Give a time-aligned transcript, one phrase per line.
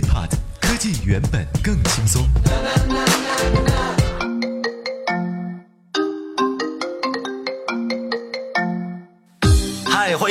[0.00, 2.28] 科技原本更轻松。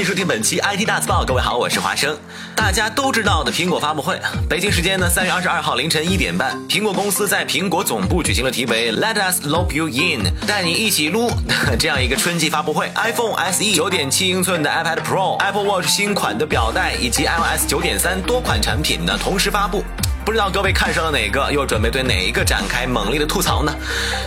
[0.05, 2.15] 收听本期 IT 大字报，各位好，我是华生。
[2.55, 11.31] 大家都知道的苹果发布会，北京时间呢三月二十二号凌晨一点半，苹果公司在苹果总部举行了题为 “Let us loop you in”，带你一起撸
[11.79, 12.91] 这样一个春季发布会。
[12.93, 19.83] iPhone SE 九点七英寸的 iPad Pro、Apple Watch 新款的表带以及 iOS 九点三多款产品呢同时发布。
[20.23, 23.75] 不知道各位看上了哪个，又准备对哪一个展开猛烈的吐槽呢？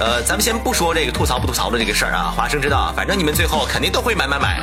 [0.00, 4.60] 呃，咱们先不说这个吐槽不吐槽的这个事儿啊，华生知道，反正你们最后肯定都会买买买。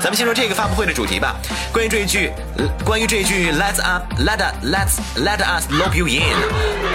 [0.00, 1.36] 咱们先说这个发布会的主题吧，
[1.72, 2.30] 关于这一句，
[2.84, 6.85] 关于这一句，Let's up, let let's let us lock you in。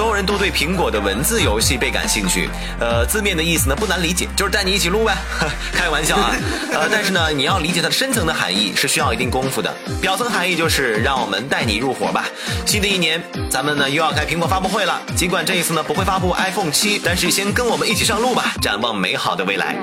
[0.00, 2.48] 所有人都对苹果的文字游戏倍感兴趣，
[2.80, 5.14] 呃，字面的意思呢不难理解，就是带你一起撸呗，
[5.74, 6.34] 开玩笑啊，
[6.72, 9.70] 呃，但是呢，你要理解它的深层的含义是需要一定功夫的。
[10.00, 12.24] 表层含义就是让我们带你入伙吧。
[12.64, 19.76] 新的一年，咱们呢又要开苹果发布会了，尽管这一次呢不会发布 iPhone 七，但是先跟我们一起上路吧，展望美好的未来。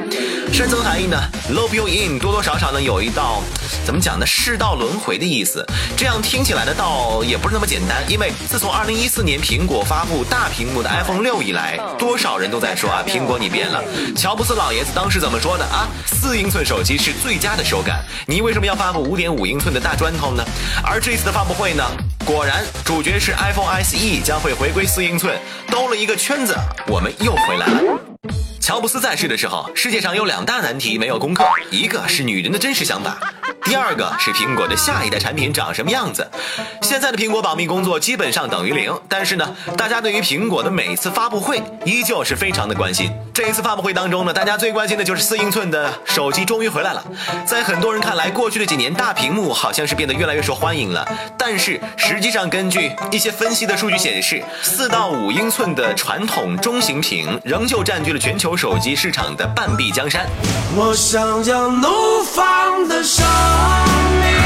[0.52, 3.44] 深层含义呢，loop you in，多多少少呢有一道
[3.86, 5.64] 怎么讲呢，世道轮回的意思。
[5.96, 13.84] 这样听起来呢，倒也不是那么简单，因为自从2014年苹果发发布大屏幕的 iPhone 六以来，多少人都在说啊，苹果你变了。
[14.16, 15.88] 乔布斯老爷子当时怎么说的啊？
[16.06, 20.44] 四英寸手机是最佳的手感，你为什么要发布五点五英寸的大砖头呢？
[20.84, 21.84] 而这次的发布会呢，
[22.26, 25.38] 果然主角是 iPhone SE 将会回归四英寸，
[25.70, 26.56] 兜了一个圈子，
[26.88, 28.00] 我们又回来了。
[28.62, 33.18] 乔布斯在世的时候，世界上有两大难题没有攻克，一个是女人的真实想法。
[33.68, 36.26] 第二个是苹果的下一代产品长什么样子？
[36.82, 43.12] 现在的苹果保密工作基本上等于零，但是呢，大家对于苹果的每次发布会依旧是非常的关心。
[43.38, 47.04] 这一次发布会当中呢，大家最关心的就是四英寸的手机终于回来了。
[47.46, 51.08] 在很多人看来，过去的几年大屏幕好像是变得越来越受欢迎了，
[51.38, 60.26] 但是实际上根据一些分析的数据显示，四到五英寸的传统中型屏仍旧占据了全球手机市场的半壁江山。
[60.76, 63.24] 我想要怒放的生
[64.20, 64.37] 命。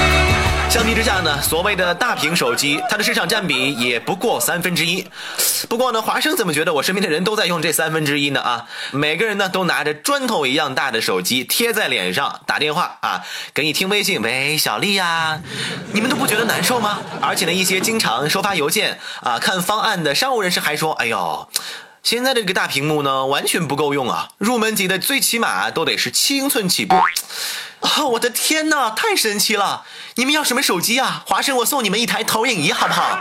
[0.72, 5.06] 相比之下呢，所谓的大屏手机，它的市场占比也不过三分之一。
[5.68, 8.40] 不过呢，华生怎么觉得我身边的人都在用这三分之一呢？
[8.40, 13.22] 啊，每个人呢都拿着砖头一样大的手机贴在脸上打电话啊，
[13.54, 15.42] 给你听微信，喂，小丽呀，
[15.92, 17.00] 你们都不觉得难受吗？
[17.22, 21.50] 而且呢，一些经常收发邮件啊、看方案的商务人士还说，哎呦。
[22.02, 24.30] 现在这个大屏幕呢，完全不够用啊！
[24.40, 26.96] 入门级的最起码都得是七英寸起步。
[27.82, 29.84] 啊，我的天哪，太神奇了！
[30.16, 31.24] 你们要什么手机啊？
[31.26, 33.20] 华生，我送你们一台投影仪好不好？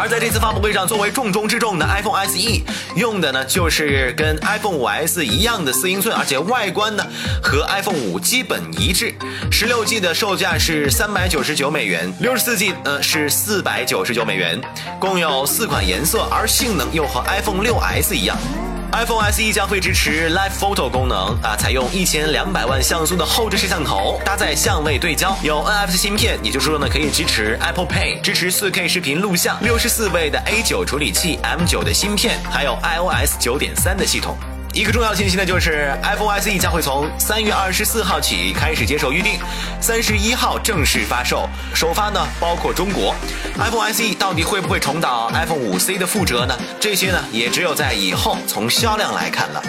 [0.00, 2.62] 而在这次发布会上，作为重中之重的 iPhone SE，
[2.94, 7.04] 用的呢就是跟 iPhone 5S 一样的四英寸，而且外观呢
[7.42, 9.12] 和 iPhone 5基本一致。
[9.50, 14.60] 十六 G 的售价是三百九十九美元，六十四 G 呃是四百九十九美元，
[15.00, 18.36] 共有四款颜色，而性能又和 iPhone 6S 一样。
[18.92, 33.38] iPhone SE 将会支持 Live Photo 功能啊，采用一千两百万像素的后置摄像头，搭载相位对焦，有 NFC 芯片，也就是说呢，可以支持 Apple Pay，支持 4K 视频录像，六十四位的 A9 处理器，M9 的芯片，还有 iOS
[33.38, 34.36] 九点三的系统。
[34.74, 39.40] 一个重要信息呢，就是 iPhone SE 将会从三月二十四号起开始接受预定，
[39.80, 43.14] 三十一号正式发售，首发呢包括中国。
[43.58, 46.56] iPhone SE 到底会不会重蹈 iPhone 五 C 的覆辙呢？
[46.78, 49.62] 这些呢也只有在以后从销量来看了。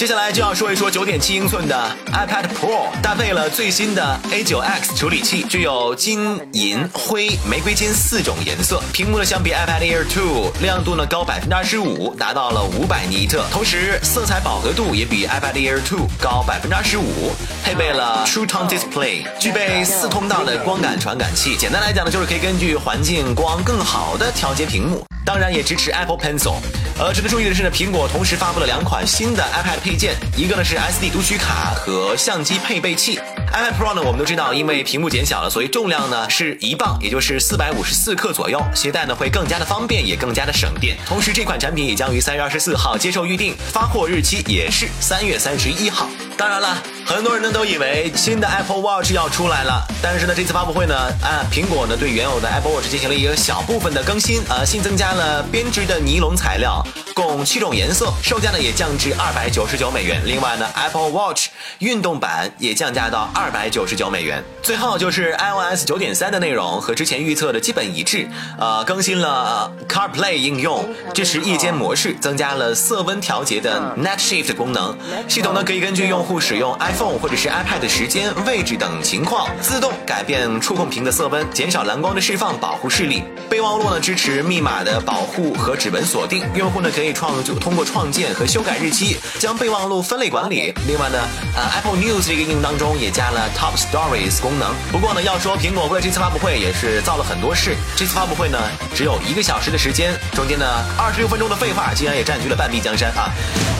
[0.00, 8.82] 接下来就要说一说九点七英寸的 iPad Pro，搭配了最新的 A9X 处理器，具有金、银、灰、玫瑰金四种颜色。
[8.94, 13.44] 屏幕呢相比 iPad Air 2，亮度呢高百分之二十五，达到了五百尼特。
[13.52, 17.36] 同时色彩饱和度也比 iPad Air 2高百分之二十五。
[17.62, 21.54] 配备了 True Tone Display，具备四通道的光感传感器。
[21.58, 25.09] 简单来讲呢，就是可以根据环境光更好的调节屏幕。
[25.24, 26.56] 当然也支持 Apple Pencil。
[26.98, 33.18] 呃，值得注意的是呢，苹果同时发布了两款新的 iPad 配件，一个呢是 SD 读取卡和相机配备器。
[33.52, 40.96] iPad Pro 呢，我们都知道，因为屏幕减小了，所以重量呢是一磅，也就是四百五十四克左右，携带呢会更加的方便，也更加的省电。
[41.04, 46.08] 同时，这款产品也将于三月二十四号接受预定，发货日期也是三月三十一号。
[46.36, 56.86] 当然了，很多人呢都以为新的 Apple Watch 要出来了，但是呢，这次发布会呢，啊，苹果呢对原有的 Apple Watch 进行了一个小部分的更新，呃，新增加了编织的尼龙材料。
[57.12, 60.22] 共七种颜色，售价呢也降至二百九十九美元。
[60.24, 61.48] 另外呢，Apple Watch
[61.80, 64.44] 运动版也降价到二百九十九美元。
[64.62, 68.28] 最后就是 iOS 九点三的内容和之前预测的基本一致，
[68.58, 74.94] 呃，更新了 CarPlay 应用，支持夜间模式，增加了色温调节的 Night Shift 功能。
[75.26, 83.22] 系统呢可以根据用户使用 iPhone 或者是 iPad 的时间、位置等情况，自动改变触控屏的色温，减少蓝光的释放，保护视力。
[83.48, 90.72] 备忘录呢支持密码的保护和指纹锁定，用户呢可以创就通过创建和修改日期，将备忘录分类管理。
[90.86, 91.18] 另外呢，
[91.56, 94.74] 呃，Apple News 这个应用当中也加了 Top Stories 功能。
[94.90, 97.76] 不过呢，要说苹果为了这次发布会也是造了很多事。
[97.96, 98.58] 这次发布会呢
[98.94, 100.66] 只有一个小时的时间，中间呢
[100.98, 103.30] 二十六分钟的废话竟然也占据了半壁江山啊！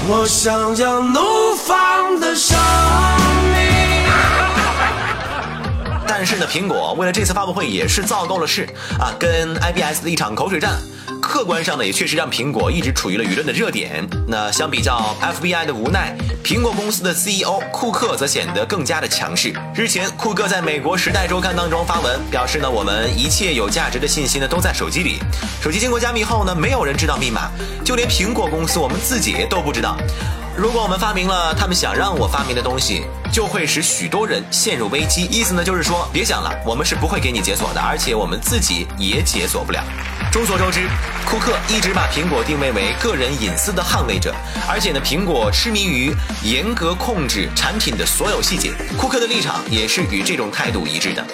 [0.08, 2.58] 我想要怒放的生
[3.52, 4.10] 命。
[6.06, 8.68] 但是呢，苹果为了这次发布会也是造够了势
[8.98, 10.78] 啊，跟 IBS 的一场口水战。
[11.30, 14.04] 客观上呢，也确实让苹果一直处于了舆论的热点。
[14.26, 16.12] 那相比较 FBI 的无奈，
[16.42, 19.54] 苹果公司的 CEO 库克则显得更加的强势。
[19.72, 25.20] 日前，库克在美国《时代周刊》当中发文表示呢，我们一切有价值的信息呢都在手机里，
[25.62, 27.48] 手机经过加密后呢，没有人知道密码，
[27.84, 29.96] 就连苹果公司我们自己都不知道。
[30.56, 35.24] 如果我们发明了他们想让我发明的东西，就会使许多人陷入危机。
[35.30, 39.82] 意思呢，就是说别想了，我们是不会给你解锁的，而且我们自己也解锁不了。
[40.30, 40.88] 众所周知，
[41.24, 44.34] 库克一直把苹果定位为个人隐私的捍卫者，
[44.68, 48.72] 而且呢，苹果痴迷于严格控制产品的所有细节。
[48.98, 51.24] 库克的立场也是与这种态度一致的。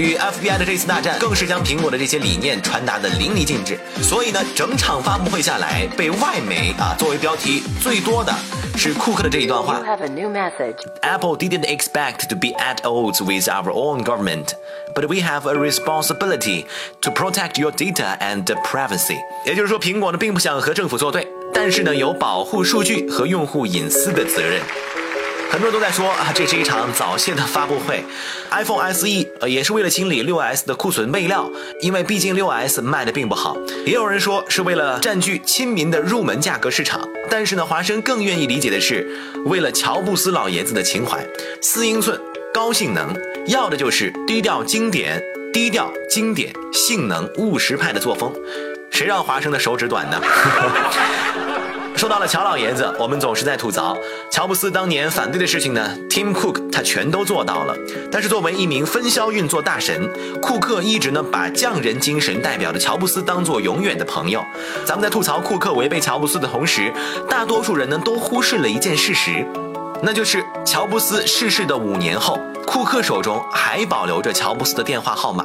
[0.00, 3.78] 与 FBI 的这次大战，更是将苹果的这些理念传达的淋漓尽致。
[4.00, 8.34] 所以呢，整场发布会下来，被外媒啊作为标题最多的
[8.78, 9.82] 是库克的这一段话
[11.02, 14.54] ：Apple didn't expect to be at odds with our own government,
[14.94, 16.64] but we have a responsibility
[17.02, 19.18] to protect your data and privacy。
[19.44, 24.62] 也就是说，苹果呢并不想和政府作对，但是呢有保护数据和用户隐私的责任。
[25.50, 28.04] 很多人都在说啊，这是一场早泄的发布会。
[28.52, 29.06] iPhone SE
[29.40, 31.50] 呃也是为了清理 6S 的库存备料，
[31.80, 33.56] 因为毕竟 6S 卖的并不好。
[33.84, 37.00] 也有人说是为了占据亲民的入门价格市场。
[37.28, 39.04] 但是呢，华生更愿意理解的是，
[39.44, 41.18] 为了乔布斯老爷子的情怀。
[41.60, 42.18] 四英寸
[42.54, 43.12] 高性能，
[43.48, 45.20] 要的就是低调经典、
[45.52, 48.32] 低调经典、性能务实派的作风。
[48.92, 50.20] 谁让华生的手指短呢？
[52.00, 53.94] 说到了乔老爷子，我们总是在吐槽
[54.30, 57.76] 乔布斯当年反对的事情呢，Tim Cook 他全都做到了。
[58.10, 60.10] 但是作为一名分销运作大神，
[60.40, 64.42] 库克一直呢把匠人精神代表的乔布斯当做永远的朋友。
[64.86, 66.90] 咱们在吐槽库克违背乔布斯的同时，
[67.28, 69.46] 大多数人呢都忽视了一件事实，
[70.02, 75.44] 那就是乔布斯逝世的五年后，库克手中还保留着乔布斯的电话号码。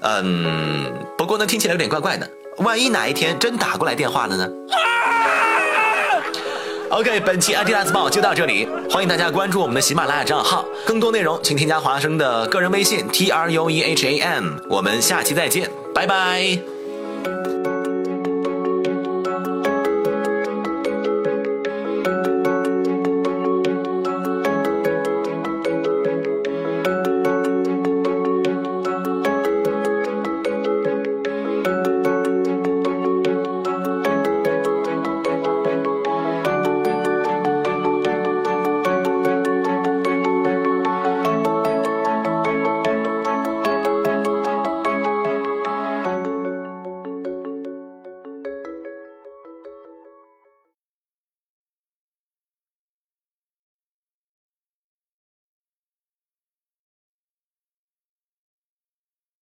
[0.00, 4.48] 嗯，不过呢听起来有点怪怪的，万一哪一天真打过来电话了呢
[6.90, 16.79] ？OK，本期 ID 大字报就到这里，欢迎大家关注我们的喜马拉雅账号，更多内容请添加华生的个人微信 T R U E H A M，我们下期再见，拜拜。